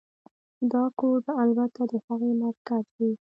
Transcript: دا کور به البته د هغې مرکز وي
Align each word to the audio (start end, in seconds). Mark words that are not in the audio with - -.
دا 0.71 0.83
کور 0.99 1.17
به 1.25 1.33
البته 1.43 1.81
د 1.91 1.93
هغې 2.05 2.31
مرکز 2.43 2.85
وي 2.97 3.11